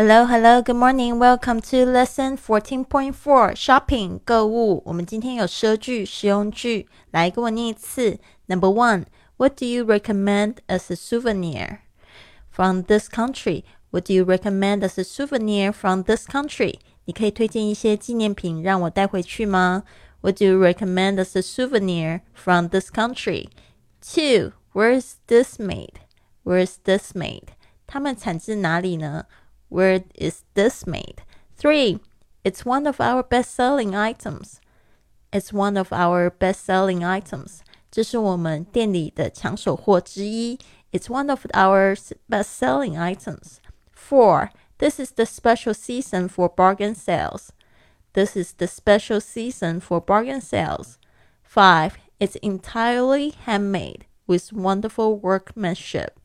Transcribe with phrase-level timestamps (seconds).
[0.00, 1.18] Hello, hello, good morning.
[1.18, 3.54] Welcome to lesson fourteen point four.
[3.54, 4.82] Shopping 购物。
[4.84, 8.18] 我们今天有奢句、实用句，来跟我念一次。
[8.46, 9.06] Number one,
[9.38, 11.78] What do you recommend as a souvenir
[12.50, 13.64] from this country?
[13.90, 16.80] What do you recommend as a souvenir from this country?
[17.04, 19.84] 你可以推荐一些纪念品让我带回去吗？
[20.20, 23.48] What do you recommend as a souvenir from this country?
[24.00, 25.94] Two, Where is this made?
[26.44, 27.48] Where is this made?
[27.86, 29.24] 它们产自哪里呢
[29.70, 31.22] ？where is this made?
[31.56, 32.00] 3.
[32.44, 34.60] It's one of our best selling items.
[35.32, 37.60] It's one of our best selling items.
[37.90, 40.58] 这是我们店里的抢手货之一。
[40.92, 41.96] It's one of our
[42.28, 43.58] best selling items.
[43.94, 44.50] 4.
[44.78, 47.50] This is the special season for bargain sales.
[48.12, 50.98] This is the special season for bargain sales.
[51.42, 51.98] 5.
[52.18, 56.18] It's entirely handmade with wonderful workmanship.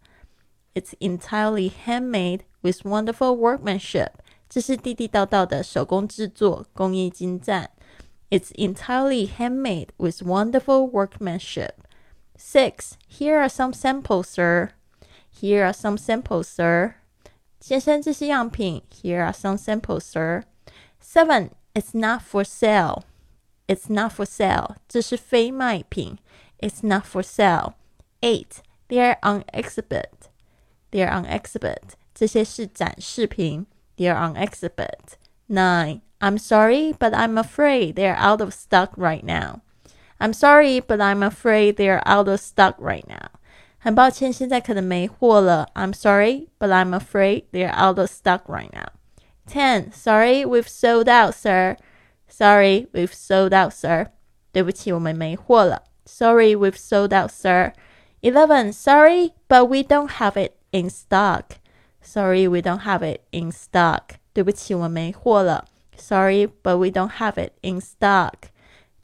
[0.75, 4.11] It's entirely handmade with wonderful workmanship，
[4.49, 7.69] 这是地地道道的手工制作，工艺精湛。
[8.29, 11.73] It's entirely handmade with wonderful workmanship.
[12.37, 12.93] Six.
[13.09, 14.69] Here are some samples, sir.
[15.29, 16.95] Here are some samples, sir.
[17.59, 18.83] 先生，这是样品。
[18.89, 20.43] Here are some samples, sir.
[21.01, 21.51] Seven.
[21.73, 23.03] It's not for sale.
[23.67, 24.75] It's not for sale.
[24.87, 26.17] 这是非卖品。
[26.59, 27.73] It's not for sale.
[28.21, 28.61] Eight.
[28.87, 30.09] They're on exhibit.
[30.95, 31.95] They're on exhibit.
[32.13, 33.65] 这些是展示品，
[33.97, 35.15] they're on exhibit.
[35.47, 36.01] Nine.
[36.19, 39.61] I'm sorry, but I'm afraid they're out of stock right now.
[40.19, 43.31] I'm sorry, but I'm afraid they're out of stock right now.
[43.79, 45.67] 很抱歉，现在可能没货了。
[45.73, 48.89] I'm sorry, but I'm afraid they're out of stock right now.
[49.47, 49.91] Ten.
[49.91, 51.77] Sorry, we've sold out, sir.
[52.27, 54.11] Sorry, we've sold out, sir.
[54.51, 55.83] 对不起，我们没货了。
[56.05, 57.73] Sorry, we've sold out, sir.
[58.21, 58.71] Eleven.
[58.71, 61.59] Sorry, but we don't have it in stock.
[62.01, 64.15] Sorry, we don't have it in stock.
[64.33, 65.65] 对不起，我没货了。
[65.97, 68.49] Sorry, but we don't have it in stock.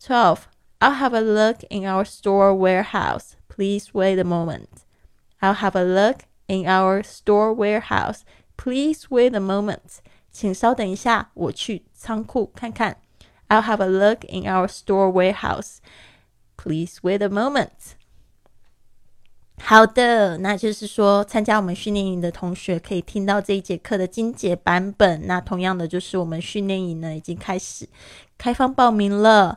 [0.01, 0.39] 12.
[0.79, 3.35] I'll have a look in our store warehouse.
[3.47, 4.67] Please wait a moment.
[5.39, 8.21] I'll have a look in our store warehouse.
[8.55, 9.99] Please wait a moment.
[10.31, 12.97] 请稍等一下，我去仓库看看。
[13.49, 15.77] I'll have a look in our store warehouse.
[16.57, 17.95] Please wait a moment.
[19.64, 25.26] 好的，那就是说，参加我们训练营的同学可以听到这一节课的精简版本。
[25.28, 27.88] 那同样的，就是我们训练营呢已经开始
[28.36, 29.56] 开放报名了，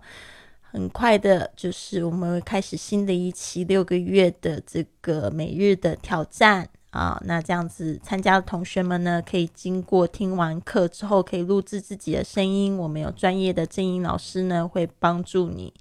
[0.62, 6.70] 很快的，就是我们会开始新的一期六个月的这个每日的挑战。
[6.96, 12.78] 啊，那这样子参加的同学们呢，可以经过听完课之后，可以录制自己的声音。
[12.78, 15.74] 我们有专业的正音老师呢，会帮助你，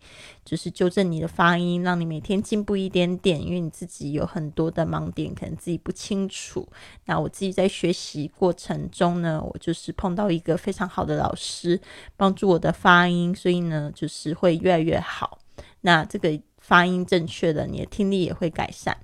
[0.45, 3.41] 就是纠正你的发音，让你每天进步一点点。
[3.41, 6.69] 因为你自己有很多的盲点，可能自己不清楚。
[7.05, 11.81] 那我自己在学习过程中呢，我就是碰到一个非常好的老师，
[12.17, 15.39] 帮助我的发音，所以呢，就是会越来越好。
[15.83, 18.97] 那这个发音正确的，你的听力也会改善。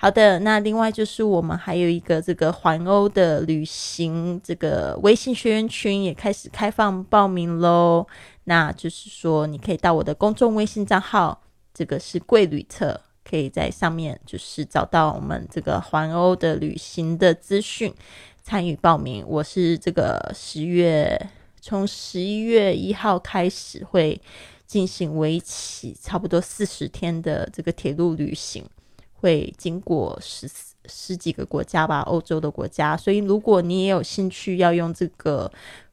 [0.00, 8.06] 好的，那另外就是我们还有一个这个环欧的旅行，这个微信学员群也开始开放报名喽。
[8.44, 11.42] 那就是说，你可以到我的公众微信账号，
[11.74, 17.92] 这个是贵旅特，可以在上面就是找到我们这个环欧的旅行的资讯，
[18.40, 19.24] 参与报名。
[19.26, 21.28] 我是这个十月，
[21.60, 24.20] 从十一月一号开始会
[24.64, 28.64] 进行为期差不多四十天的这个铁路旅行。
[29.20, 30.48] 会经过十
[30.86, 32.96] 十几个国家吧，欧洲的国家。
[32.96, 35.50] 所以，如果你也有兴趣要用这个。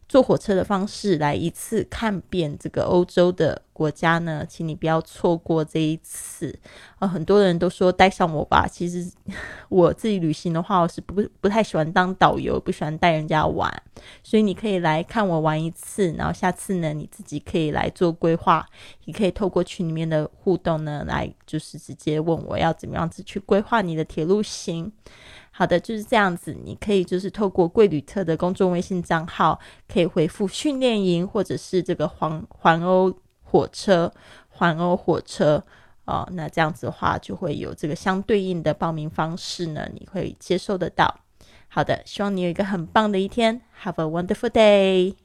[0.08, 6.58] 坐火车的方式来一次看遍这个欧洲的国家呢，请你不要错过这一次
[7.00, 7.08] 啊！
[7.08, 9.12] 很多人都说带上我吧，其实
[9.68, 13.70] 我自己旅行的话，我是不不太喜欢当导游，不喜欢带人家玩，
[14.24, 18.66] 所以你可以来看我玩一次，然后下次呢，你自己可以来做规划，
[19.06, 24.92] 也可以透过群里面的互动呢，来就是直接问我要怎么样子去规划你的铁路行。
[25.58, 26.54] 好的，就是这样子。
[26.66, 29.58] 你可以就是透过贵旅特的公众微信账号，
[29.88, 34.12] 可以回复训练营，或者是这个环环欧火车，
[34.50, 35.64] 环欧火车
[36.04, 36.28] 哦。
[36.34, 41.22] 那这样子的话，就会有这个相对应的报名方式呢，你会接收得到。
[41.70, 43.62] 好的，希望你有一个很棒的一天。
[43.82, 45.25] Have a wonderful day.